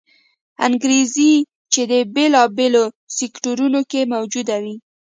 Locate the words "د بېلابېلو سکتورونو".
1.91-3.79